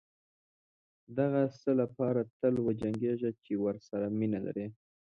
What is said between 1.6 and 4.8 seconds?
څه لپاره تل وجنګېږئ چې ورسره مینه لرئ.